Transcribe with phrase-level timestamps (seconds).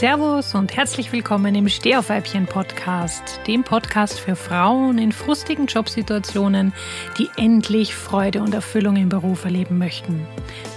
[0.00, 6.72] Servus und herzlich willkommen im Stehaufweibchen Podcast, dem Podcast für Frauen in frustigen Jobsituationen,
[7.18, 10.26] die endlich Freude und Erfüllung im Beruf erleben möchten.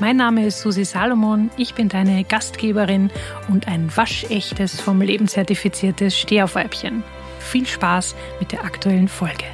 [0.01, 3.11] Mein Name ist Susi Salomon, ich bin deine Gastgeberin
[3.47, 7.01] und ein waschechtes, vom Leben zertifiziertes Stehaufweibchen.
[7.39, 9.45] Viel Spaß mit der aktuellen Folge.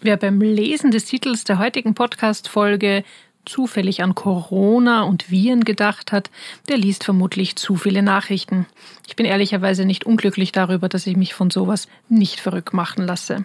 [0.00, 3.04] Wer beim Lesen des Titels der heutigen Podcast-Folge
[3.44, 6.30] zufällig an Corona und Viren gedacht hat,
[6.68, 8.66] der liest vermutlich zu viele Nachrichten.
[9.06, 13.44] Ich bin ehrlicherweise nicht unglücklich darüber, dass ich mich von sowas nicht verrückt machen lasse.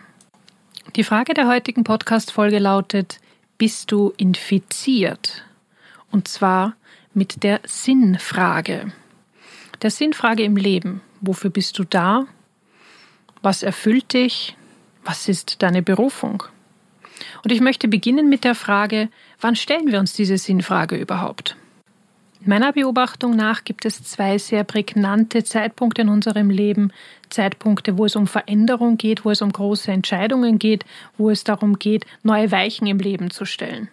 [0.96, 3.20] Die Frage der heutigen Podcast-Folge lautet:
[3.58, 5.44] Bist du infiziert?
[6.12, 6.76] Und zwar
[7.14, 8.94] mit der Sinnfrage.
[9.82, 11.02] Der Sinnfrage im Leben.
[11.22, 12.26] Wofür bist du da?
[13.42, 14.56] Was erfüllt dich?
[15.04, 16.44] Was ist deine Berufung?
[17.44, 19.10] Und ich möchte beginnen mit der Frage,
[19.40, 21.56] wann stellen wir uns diese Sinnfrage überhaupt?
[22.46, 26.94] Meiner Beobachtung nach gibt es zwei sehr prägnante Zeitpunkte in unserem Leben.
[27.30, 30.86] Zeitpunkte, wo es um Veränderung geht, wo es um große Entscheidungen geht,
[31.18, 33.90] wo es darum geht, neue Weichen im Leben zu stellen.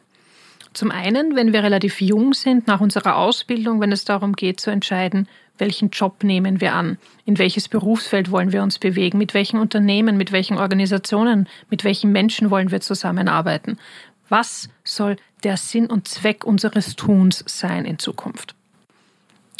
[0.72, 4.70] Zum einen, wenn wir relativ jung sind, nach unserer Ausbildung, wenn es darum geht zu
[4.70, 9.58] entscheiden, welchen Job nehmen wir an, in welches Berufsfeld wollen wir uns bewegen, mit welchen
[9.58, 13.78] Unternehmen, mit welchen Organisationen, mit welchen Menschen wollen wir zusammenarbeiten.
[14.36, 18.56] Was soll der Sinn und Zweck unseres Tuns sein in Zukunft?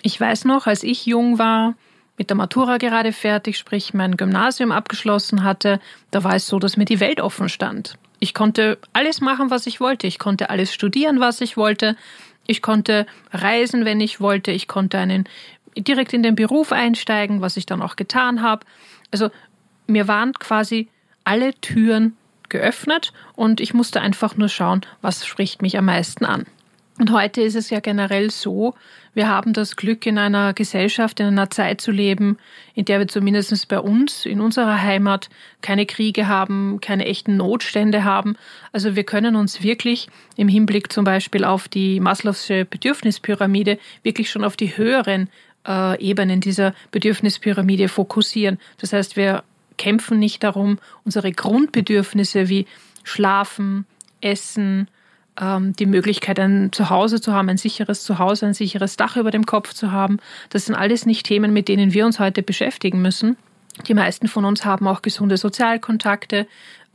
[0.03, 1.75] Ich weiß noch, als ich jung war,
[2.19, 5.79] mit der Matura gerade fertig, sprich mein Gymnasium abgeschlossen hatte,
[6.11, 7.99] da war es so, dass mir die Welt offen stand.
[8.19, 10.09] Ich konnte alles machen, was ich wollte.
[10.09, 11.97] Ich konnte alles studieren, was ich wollte.
[12.49, 14.51] Ich konnte reisen, wenn ich wollte.
[14.51, 15.29] Ich konnte einen
[15.77, 18.67] direkt in den Beruf einsteigen, was ich dann auch getan habe.
[19.13, 19.31] Also
[19.87, 20.89] mir waren quasi
[21.23, 22.17] alle Türen
[22.55, 26.47] geöffnet und ich musste einfach nur schauen, was spricht mich am meisten an.
[27.01, 28.75] Und heute ist es ja generell so,
[29.13, 32.39] wir haben das Glück, in einer Gesellschaft, in einer Zeit zu leben,
[32.75, 35.29] in der wir zumindest bei uns, in unserer Heimat,
[35.63, 38.37] keine Kriege haben, keine echten Notstände haben.
[38.71, 44.45] Also wir können uns wirklich im Hinblick zum Beispiel auf die Maslow'sche Bedürfnispyramide wirklich schon
[44.45, 45.29] auf die höheren
[45.67, 48.61] äh, Ebenen dieser Bedürfnispyramide fokussieren.
[48.79, 49.43] Das heißt, wir
[49.77, 52.67] kämpfen nicht darum, unsere Grundbedürfnisse wie
[53.03, 53.87] Schlafen,
[54.21, 54.89] Essen,
[55.41, 59.47] ähm, die Möglichkeit, ein Zuhause zu haben, ein sicheres Zuhause, ein sicheres Dach über dem
[59.47, 60.19] Kopf zu haben.
[60.51, 63.37] Das sind alles nicht Themen, mit denen wir uns heute beschäftigen müssen.
[63.89, 66.47] Die meisten von uns haben auch gesunde Sozialkontakte,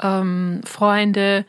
[0.02, 1.46] ähm, Freunde,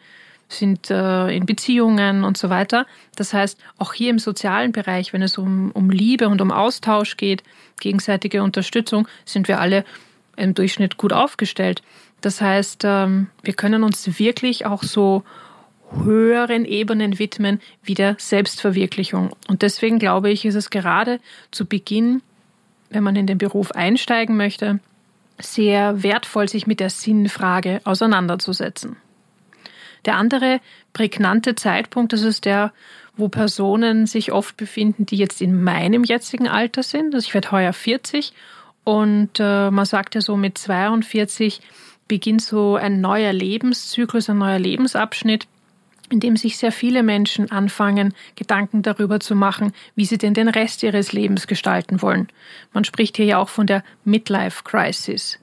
[0.48, 2.86] sind äh, in Beziehungen und so weiter.
[3.14, 7.16] Das heißt, auch hier im sozialen Bereich, wenn es um, um Liebe und um Austausch
[7.16, 7.44] geht,
[7.78, 9.84] gegenseitige Unterstützung, sind wir alle
[10.40, 11.82] im Durchschnitt gut aufgestellt.
[12.20, 15.22] Das heißt, ähm, wir können uns wirklich auch so
[15.92, 19.30] höheren Ebenen widmen wie der Selbstverwirklichung.
[19.48, 22.22] Und deswegen glaube ich, ist es gerade zu Beginn,
[22.90, 24.80] wenn man in den Beruf einsteigen möchte,
[25.38, 28.96] sehr wertvoll, sich mit der Sinnfrage auseinanderzusetzen.
[30.04, 30.60] Der andere
[30.92, 32.72] prägnante Zeitpunkt, das ist der,
[33.16, 37.14] wo Personen sich oft befinden, die jetzt in meinem jetzigen Alter sind.
[37.14, 38.32] Also ich werde heuer 40
[38.84, 41.60] und äh, man sagt ja so, mit 42
[42.08, 45.46] beginnt so ein neuer Lebenszyklus, ein neuer Lebensabschnitt,
[46.10, 50.48] in dem sich sehr viele Menschen anfangen, Gedanken darüber zu machen, wie sie denn den
[50.48, 52.28] Rest ihres Lebens gestalten wollen.
[52.72, 55.38] Man spricht hier ja auch von der Midlife Crisis.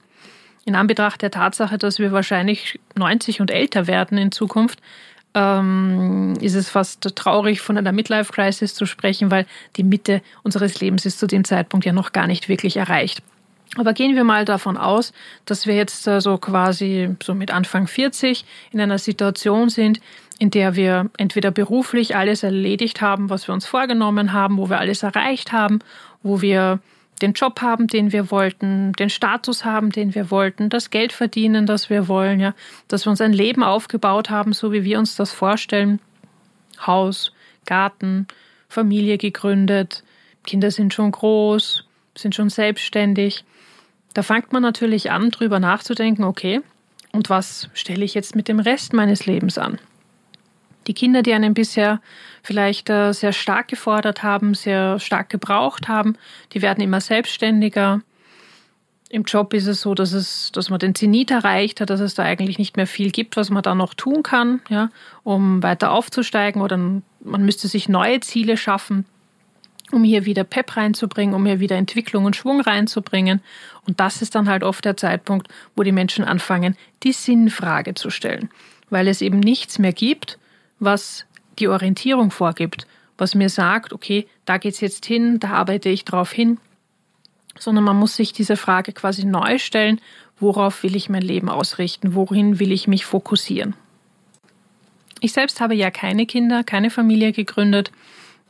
[0.65, 4.81] In Anbetracht der Tatsache, dass wir wahrscheinlich 90 und älter werden in Zukunft,
[5.33, 9.45] ähm, ist es fast traurig, von einer Midlife Crisis zu sprechen, weil
[9.75, 13.21] die Mitte unseres Lebens ist zu dem Zeitpunkt ja noch gar nicht wirklich erreicht.
[13.75, 15.13] Aber gehen wir mal davon aus,
[15.45, 19.99] dass wir jetzt äh, so quasi so mit Anfang 40 in einer Situation sind,
[20.39, 24.79] in der wir entweder beruflich alles erledigt haben, was wir uns vorgenommen haben, wo wir
[24.79, 25.79] alles erreicht haben,
[26.23, 26.79] wo wir
[27.21, 31.65] den Job haben, den wir wollten, den Status haben, den wir wollten, das Geld verdienen,
[31.65, 32.53] das wir wollen, ja,
[32.87, 35.99] dass wir uns ein Leben aufgebaut haben, so wie wir uns das vorstellen.
[36.85, 37.31] Haus,
[37.65, 38.27] Garten,
[38.69, 40.03] Familie gegründet,
[40.43, 41.85] Kinder sind schon groß,
[42.15, 43.43] sind schon selbstständig.
[44.13, 46.61] Da fängt man natürlich an, drüber nachzudenken, okay,
[47.11, 49.79] und was stelle ich jetzt mit dem Rest meines Lebens an?
[50.87, 52.01] Die Kinder, die einen bisher
[52.41, 56.17] vielleicht äh, sehr stark gefordert haben, sehr stark gebraucht haben,
[56.53, 58.01] die werden immer selbstständiger.
[59.09, 62.15] Im Job ist es so, dass es, dass man den Zenit erreicht hat, dass es
[62.15, 64.89] da eigentlich nicht mehr viel gibt, was man da noch tun kann, ja,
[65.23, 69.05] um weiter aufzusteigen oder man müsste sich neue Ziele schaffen,
[69.91, 73.41] um hier wieder Pep reinzubringen, um hier wieder Entwicklung und Schwung reinzubringen.
[73.85, 78.09] Und das ist dann halt oft der Zeitpunkt, wo die Menschen anfangen, die Sinnfrage zu
[78.09, 78.49] stellen,
[78.89, 80.37] weil es eben nichts mehr gibt,
[80.79, 81.25] was
[81.59, 82.87] die Orientierung vorgibt,
[83.17, 86.59] was mir sagt, okay, da geht's jetzt hin, da arbeite ich drauf hin,
[87.57, 89.99] sondern man muss sich diese Frage quasi neu stellen,
[90.39, 93.75] worauf will ich mein Leben ausrichten, worin will ich mich fokussieren.
[95.19, 97.91] Ich selbst habe ja keine Kinder, keine Familie gegründet,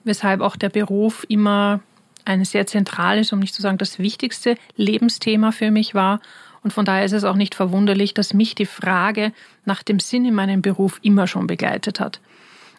[0.04, 1.80] weshalb auch der Beruf immer
[2.26, 6.20] ein sehr zentrales, um nicht zu sagen das wichtigste Lebensthema für mich war.
[6.68, 9.32] Und von daher ist es auch nicht verwunderlich, dass mich die Frage
[9.64, 12.20] nach dem Sinn in meinem Beruf immer schon begleitet hat.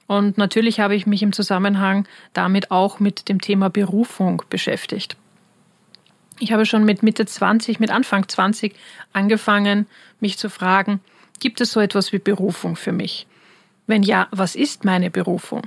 [0.06, 5.16] Und natürlich habe ich mich im Zusammenhang damit auch mit dem Thema Berufung beschäftigt.
[6.38, 8.74] Ich habe schon mit Mitte 20, mit Anfang 20
[9.14, 9.86] angefangen,
[10.20, 11.00] mich zu fragen,
[11.40, 13.26] gibt es so etwas wie Berufung für mich?
[13.86, 15.62] Wenn ja, was ist meine Berufung?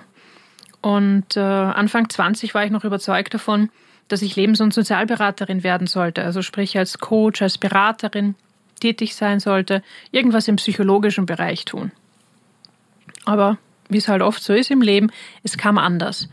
[0.82, 3.70] Und äh, Anfang 20 war ich noch überzeugt davon,
[4.08, 8.36] dass ich Lebens- und Sozialberaterin werden sollte, also sprich als Coach, als Beraterin
[8.80, 11.92] tätig sein sollte, irgendwas im psychologischen Bereich tun.
[13.26, 13.58] Aber
[13.90, 15.12] wie es halt oft so ist im Leben,
[15.44, 16.28] es kam anders.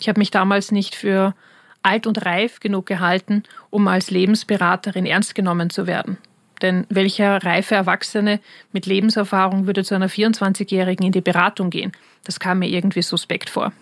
[0.00, 1.34] Ich habe mich damals nicht für
[1.82, 6.18] alt und reif genug gehalten, um als Lebensberaterin ernst genommen zu werden.
[6.62, 8.40] Denn welcher reife Erwachsene
[8.72, 11.92] mit Lebenserfahrung würde zu einer 24-Jährigen in die Beratung gehen?
[12.24, 13.72] Das kam mir irgendwie suspekt vor.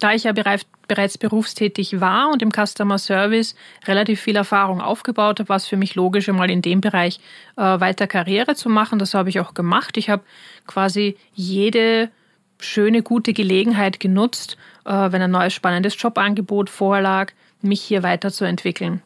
[0.00, 3.54] Da ich ja bereits berufstätig war und im Customer Service
[3.86, 7.20] relativ viel Erfahrung aufgebaut habe, war es für mich logisch, einmal in dem Bereich
[7.56, 8.98] äh, weiter Karriere zu machen.
[8.98, 9.96] Das habe ich auch gemacht.
[9.96, 10.24] Ich habe
[10.66, 12.10] quasi jede
[12.58, 17.32] schöne, gute Gelegenheit genutzt, äh, wenn ein neues spannendes Jobangebot vorlag,
[17.62, 19.00] mich hier weiterzuentwickeln.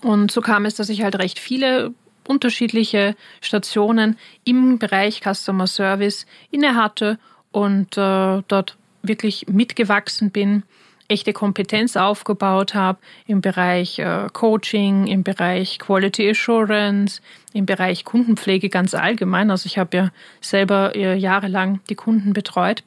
[0.00, 1.92] Und so kam es, dass ich halt recht viele
[2.26, 7.18] unterschiedliche Stationen im Bereich Customer Service inne hatte
[7.50, 10.62] und äh, dort wirklich mitgewachsen bin,
[11.08, 17.20] echte Kompetenz aufgebaut habe im Bereich äh, Coaching, im Bereich Quality Assurance,
[17.52, 19.50] im Bereich Kundenpflege ganz allgemein.
[19.50, 20.10] Also ich habe ja
[20.40, 22.82] selber äh, jahrelang die Kunden betreut,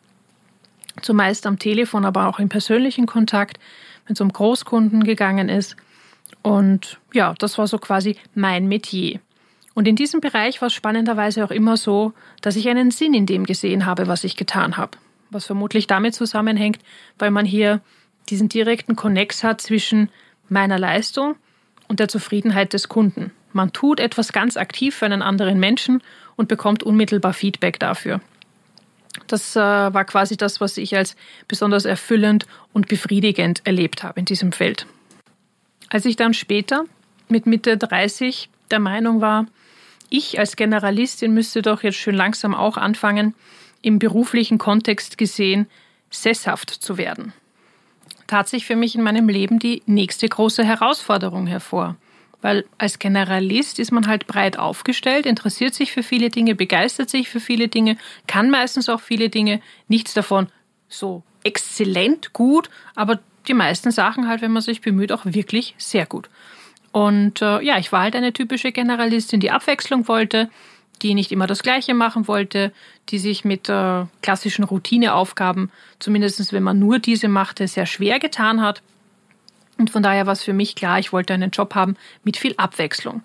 [1.01, 3.59] zumeist am Telefon, aber auch im persönlichen Kontakt,
[4.07, 5.75] wenn es um Großkunden gegangen ist.
[6.41, 9.19] Und ja, das war so quasi mein Metier.
[9.73, 13.25] Und in diesem Bereich war es spannenderweise auch immer so, dass ich einen Sinn in
[13.25, 14.97] dem gesehen habe, was ich getan habe
[15.29, 16.79] was vermutlich damit zusammenhängt,
[17.17, 17.81] weil man hier
[18.29, 20.09] diesen direkten Konnex hat zwischen
[20.49, 21.35] meiner Leistung
[21.87, 23.31] und der Zufriedenheit des Kunden.
[23.53, 26.01] Man tut etwas ganz aktiv für einen anderen Menschen
[26.35, 28.19] und bekommt unmittelbar Feedback dafür.
[29.27, 31.15] Das äh, war quasi das, was ich als
[31.47, 34.85] besonders erfüllend und befriedigend erlebt habe in diesem Feld.
[35.89, 36.83] Als ich dann später
[37.29, 39.45] mit Mitte 30 der Meinung war,
[40.09, 43.33] ich als Generalistin müsste doch jetzt schön langsam auch anfangen,
[43.85, 45.67] im beruflichen Kontext gesehen
[46.09, 47.33] sesshaft zu werden.
[48.27, 51.95] Tat sich für mich in meinem Leben die nächste große Herausforderung hervor.
[52.41, 57.29] Weil als Generalist ist man halt breit aufgestellt, interessiert sich für viele Dinge, begeistert sich
[57.29, 57.97] für viele Dinge,
[58.27, 60.47] kann meistens auch viele Dinge, nichts davon
[60.89, 66.07] so exzellent gut, aber die meisten Sachen halt, wenn man sich bemüht, auch wirklich sehr
[66.07, 66.29] gut.
[66.91, 70.49] Und äh, ja, ich war halt eine typische Generalistin, die Abwechslung wollte,
[71.01, 72.71] die nicht immer das Gleiche machen wollte,
[73.09, 78.61] die sich mit äh, klassischen Routineaufgaben, zumindest wenn man nur diese machte, sehr schwer getan
[78.61, 78.81] hat.
[79.77, 82.55] Und von daher war es für mich klar, ich wollte einen Job haben mit viel
[82.57, 83.23] Abwechslung.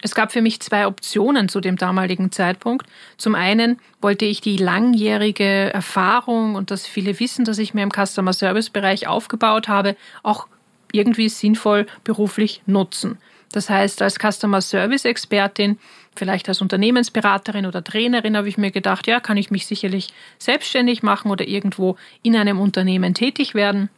[0.00, 2.86] Es gab für mich zwei Optionen zu dem damaligen Zeitpunkt.
[3.16, 7.90] Zum einen wollte ich die langjährige Erfahrung und das viele Wissen, das ich mir im
[7.90, 10.46] Customer Service Bereich aufgebaut habe, auch
[10.92, 13.18] irgendwie sinnvoll beruflich nutzen.
[13.52, 15.78] Das heißt, als Customer Service Expertin
[16.18, 20.08] Vielleicht als Unternehmensberaterin oder Trainerin habe ich mir gedacht, ja, kann ich mich sicherlich
[20.38, 23.88] selbstständig machen oder irgendwo in einem Unternehmen tätig werden.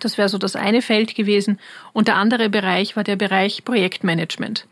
[0.00, 1.60] Das wäre so das eine Feld gewesen.
[1.92, 4.66] Und der andere Bereich war der Bereich Projektmanagement.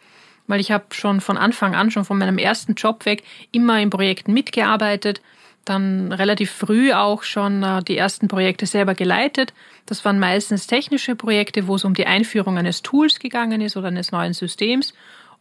[0.48, 3.90] Weil ich habe schon von Anfang an, schon von meinem ersten Job weg, immer in
[3.90, 5.20] Projekten mitgearbeitet,
[5.64, 9.52] dann relativ früh auch schon äh, die ersten Projekte selber geleitet.
[9.86, 13.88] Das waren meistens technische Projekte, wo es um die Einführung eines Tools gegangen ist oder
[13.88, 14.94] eines neuen Systems.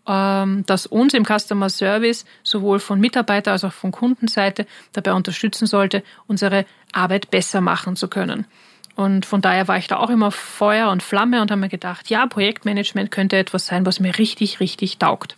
[0.09, 5.67] Ähm, das uns im Customer Service sowohl von Mitarbeiter als auch von Kundenseite dabei unterstützen
[5.67, 8.47] sollte, unsere Arbeit besser machen zu können.
[8.95, 12.09] Und von daher war ich da auch immer Feuer und Flamme und habe mir gedacht,
[12.09, 15.35] ja, Projektmanagement könnte etwas sein, was mir richtig, richtig taugt.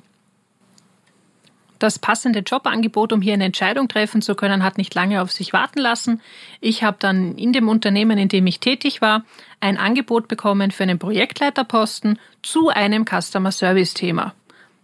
[1.77, 5.51] Das passende Jobangebot, um hier eine Entscheidung treffen zu können, hat nicht lange auf sich
[5.51, 6.21] warten lassen.
[6.59, 9.25] Ich habe dann in dem Unternehmen, in dem ich tätig war,
[9.59, 14.33] ein Angebot bekommen für einen Projektleiterposten zu einem Customer Service Thema.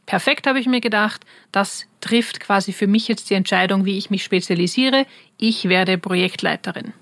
[0.07, 4.09] Perfekt habe ich mir gedacht, das trifft quasi für mich jetzt die Entscheidung, wie ich
[4.09, 5.05] mich spezialisiere.
[5.37, 6.93] Ich werde Projektleiterin.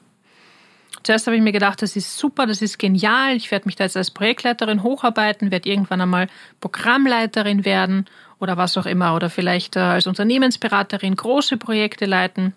[1.04, 3.36] Zuerst habe ich mir gedacht, das ist super, das ist genial.
[3.36, 6.28] Ich werde mich da jetzt als Projektleiterin hocharbeiten, werde irgendwann einmal
[6.62, 8.08] Programmleiterin werden
[8.40, 12.56] oder was auch immer oder vielleicht äh, als Unternehmensberaterin große Projekte leiten.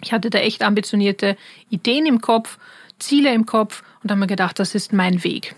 [0.00, 1.36] Ich hatte da echt ambitionierte
[1.70, 2.58] Ideen im Kopf,
[3.00, 5.56] Ziele im Kopf und habe mir gedacht, das ist mein Weg.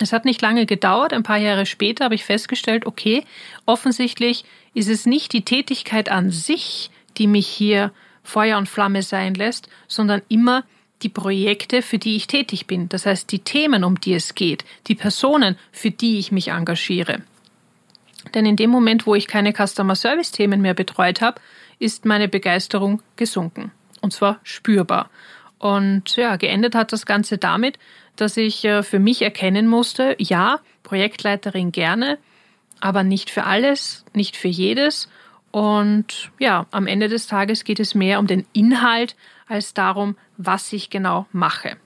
[0.00, 3.24] Es hat nicht lange gedauert, ein paar Jahre später habe ich festgestellt, okay,
[3.64, 7.92] offensichtlich ist es nicht die Tätigkeit an sich, die mich hier
[8.24, 10.64] Feuer und Flamme sein lässt, sondern immer
[11.02, 12.88] die Projekte, für die ich tätig bin.
[12.88, 17.22] Das heißt, die Themen, um die es geht, die Personen, für die ich mich engagiere.
[18.32, 21.40] Denn in dem Moment, wo ich keine Customer Service Themen mehr betreut habe,
[21.78, 23.70] ist meine Begeisterung gesunken.
[24.00, 25.10] Und zwar spürbar.
[25.58, 27.78] Und ja, geendet hat das Ganze damit,
[28.16, 32.18] dass ich äh, für mich erkennen musste, ja, Projektleiterin gerne,
[32.80, 35.08] aber nicht für alles, nicht für jedes.
[35.50, 39.16] Und ja, am Ende des Tages geht es mehr um den Inhalt
[39.46, 41.76] als darum, was ich genau mache.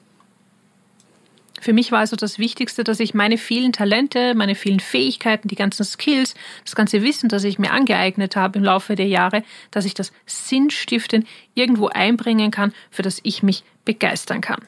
[1.61, 5.57] Für mich war also das Wichtigste, dass ich meine vielen Talente, meine vielen Fähigkeiten, die
[5.57, 9.85] ganzen Skills, das ganze Wissen, das ich mir angeeignet habe im Laufe der Jahre, dass
[9.85, 14.61] ich das sinnstiftend irgendwo einbringen kann, für das ich mich begeistern kann.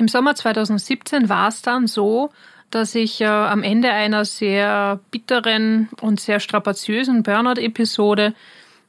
[0.00, 2.30] Im Sommer 2017 war es dann so,
[2.70, 8.32] dass ich äh, am Ende einer sehr bitteren und sehr strapaziösen Burnout-Episode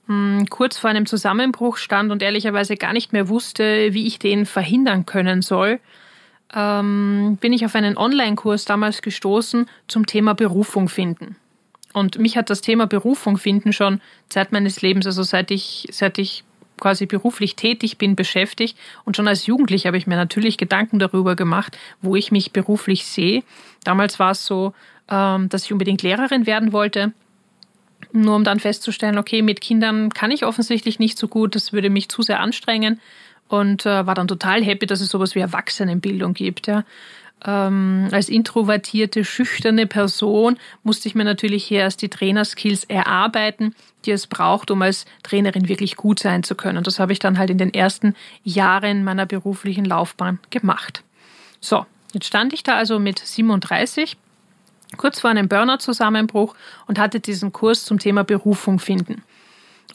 [0.07, 4.45] hm, kurz vor einem Zusammenbruch stand und ehrlicherweise gar nicht mehr wusste, wie ich den
[4.45, 5.81] verhindern können soll
[6.55, 11.35] ähm, bin ich auf einen Online-Kurs damals gestoßen zum Thema Berufung finden.
[11.91, 13.99] Und mich hat das Thema Berufung finden schon
[14.29, 16.45] Zeit meines Lebens, also seit ich, seit ich
[16.81, 18.77] quasi beruflich tätig bin, beschäftigt.
[19.05, 23.05] Und schon als Jugendlich habe ich mir natürlich Gedanken darüber gemacht, wo ich mich beruflich
[23.05, 23.43] sehe.
[23.85, 24.73] Damals war es so,
[25.09, 27.13] ähm, dass ich unbedingt Lehrerin werden wollte.
[28.11, 31.89] Nur um dann festzustellen, okay, mit Kindern kann ich offensichtlich nicht so gut, das würde
[31.89, 32.99] mich zu sehr anstrengen
[33.47, 36.67] und äh, war dann total happy, dass es sowas wie Erwachsenenbildung gibt.
[36.67, 36.83] Ja.
[37.43, 43.73] Ähm, als introvertierte, schüchterne Person musste ich mir natürlich hier erst die Trainerskills erarbeiten,
[44.05, 46.83] die es braucht, um als Trainerin wirklich gut sein zu können.
[46.83, 51.03] Das habe ich dann halt in den ersten Jahren meiner beruflichen Laufbahn gemacht.
[51.59, 54.17] So, jetzt stand ich da also mit 37,
[54.97, 56.55] kurz vor einem Burnout-Zusammenbruch
[56.85, 59.23] und hatte diesen Kurs zum Thema Berufung finden.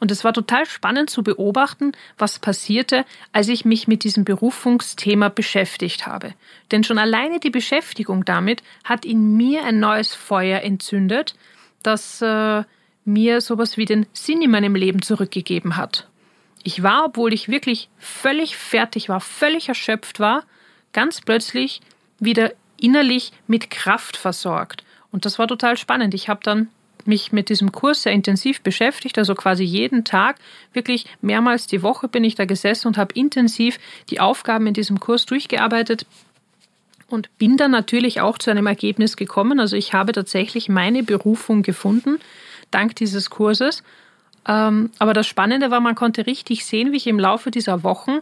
[0.00, 5.28] Und es war total spannend zu beobachten, was passierte, als ich mich mit diesem Berufungsthema
[5.28, 6.34] beschäftigt habe.
[6.70, 11.34] Denn schon alleine die Beschäftigung damit hat in mir ein neues Feuer entzündet,
[11.82, 12.64] das äh,
[13.04, 16.08] mir sowas wie den Sinn in meinem Leben zurückgegeben hat.
[16.62, 20.44] Ich war, obwohl ich wirklich völlig fertig war, völlig erschöpft war,
[20.92, 21.80] ganz plötzlich
[22.18, 24.84] wieder innerlich mit Kraft versorgt.
[25.12, 26.12] Und das war total spannend.
[26.12, 26.68] Ich habe dann
[27.06, 30.36] mich mit diesem Kurs sehr intensiv beschäftigt, also quasi jeden Tag,
[30.72, 33.78] wirklich mehrmals die Woche bin ich da gesessen und habe intensiv
[34.10, 36.06] die Aufgaben in diesem Kurs durchgearbeitet
[37.08, 39.60] und bin dann natürlich auch zu einem Ergebnis gekommen.
[39.60, 42.18] Also ich habe tatsächlich meine Berufung gefunden,
[42.70, 43.82] dank dieses Kurses.
[44.48, 48.18] Ähm, aber das Spannende war, man konnte richtig sehen, wie ich im Laufe dieser Wochen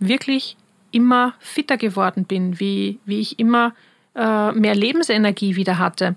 [0.00, 0.56] wirklich
[0.90, 3.74] immer fitter geworden bin, wie, wie ich immer
[4.14, 6.14] äh, mehr Lebensenergie wieder hatte.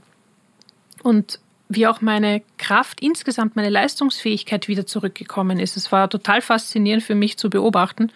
[1.04, 1.40] Und
[1.76, 5.78] wie auch meine Kraft, insgesamt meine Leistungsfähigkeit wieder zurückgekommen ist.
[5.78, 8.12] Es war total faszinierend für mich zu beobachten.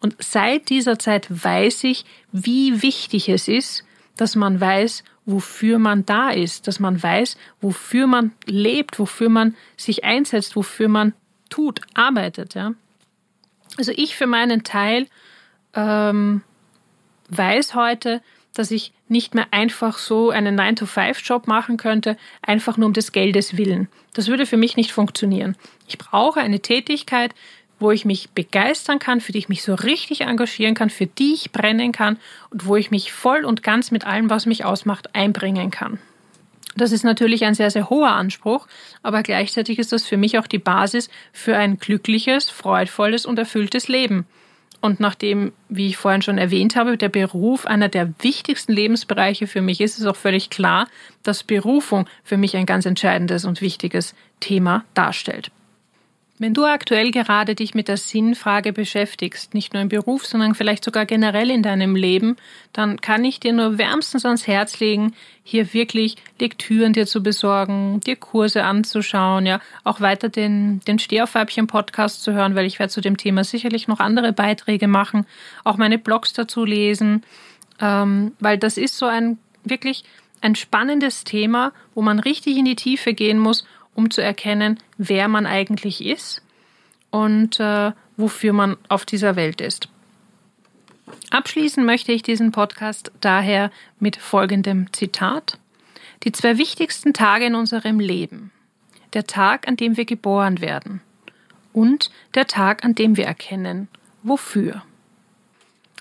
[0.00, 3.84] Und seit dieser Zeit weiß ich, wie wichtig es ist,
[4.16, 9.54] dass man weiß, wofür man da ist, dass man weiß, wofür man lebt, wofür man
[9.76, 11.14] sich einsetzt, wofür man
[11.48, 12.54] tut, arbeitet.
[12.54, 12.72] Ja.
[13.78, 15.06] Also ich für meinen Teil
[15.74, 16.42] ähm,
[17.28, 18.22] weiß heute,
[18.54, 23.56] dass ich nicht mehr einfach so einen 9-to-5-Job machen könnte, einfach nur um des Geldes
[23.56, 23.88] willen.
[24.14, 25.56] Das würde für mich nicht funktionieren.
[25.86, 27.34] Ich brauche eine Tätigkeit,
[27.78, 31.32] wo ich mich begeistern kann, für die ich mich so richtig engagieren kann, für die
[31.32, 32.18] ich brennen kann
[32.50, 35.98] und wo ich mich voll und ganz mit allem, was mich ausmacht, einbringen kann.
[36.76, 38.68] Das ist natürlich ein sehr, sehr hoher Anspruch,
[39.02, 43.88] aber gleichzeitig ist das für mich auch die Basis für ein glückliches, freudvolles und erfülltes
[43.88, 44.26] Leben.
[44.80, 49.60] Und nachdem, wie ich vorhin schon erwähnt habe, der Beruf einer der wichtigsten Lebensbereiche für
[49.60, 50.88] mich ist, ist auch völlig klar,
[51.22, 55.50] dass Berufung für mich ein ganz entscheidendes und wichtiges Thema darstellt.
[56.40, 60.82] Wenn du aktuell gerade dich mit der Sinnfrage beschäftigst, nicht nur im Beruf, sondern vielleicht
[60.82, 62.36] sogar generell in deinem Leben,
[62.72, 65.12] dann kann ich dir nur wärmstens ans Herz legen,
[65.44, 72.22] hier wirklich Lektüren dir zu besorgen, dir Kurse anzuschauen, ja, auch weiter den, den Stehaufweibchen-Podcast
[72.22, 75.26] zu hören, weil ich werde zu dem Thema sicherlich noch andere Beiträge machen,
[75.64, 77.22] auch meine Blogs dazu lesen,
[77.82, 80.04] ähm, weil das ist so ein wirklich
[80.40, 83.66] ein spannendes Thema, wo man richtig in die Tiefe gehen muss
[84.00, 86.40] um zu erkennen, wer man eigentlich ist
[87.10, 89.88] und äh, wofür man auf dieser Welt ist.
[91.30, 95.58] Abschließen möchte ich diesen Podcast daher mit folgendem Zitat.
[96.22, 98.52] Die zwei wichtigsten Tage in unserem Leben.
[99.12, 101.02] Der Tag, an dem wir geboren werden
[101.74, 103.88] und der Tag, an dem wir erkennen,
[104.22, 104.82] wofür.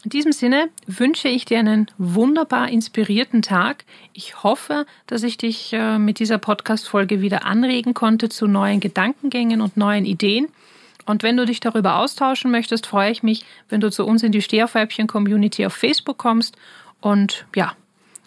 [0.03, 3.84] In diesem Sinne wünsche ich dir einen wunderbar inspirierten Tag.
[4.13, 9.60] Ich hoffe, dass ich dich äh, mit dieser Podcast-Folge wieder anregen konnte zu neuen Gedankengängen
[9.60, 10.48] und neuen Ideen.
[11.06, 14.32] Und wenn du dich darüber austauschen möchtest, freue ich mich, wenn du zu uns in
[14.32, 16.56] die Stehaufweibchen-Community auf Facebook kommst.
[17.01, 17.74] Und ja,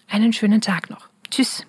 [0.09, 1.09] einen schönen Tag noch.
[1.31, 1.64] Tschüss.